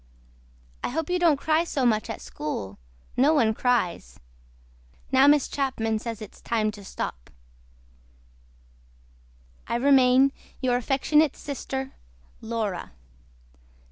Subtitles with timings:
[0.83, 2.79] I HOPE YOU DON'T CRY SO MUCH AT SCHOOL
[3.17, 4.19] NO ONE CRIES.
[5.11, 7.29] NOW MISS CHAPMAN SAYS IT IS TIME TO STOP
[9.67, 11.91] I REMAIN YOUR AFECTIONATE SISTER
[12.41, 12.93] LAURA.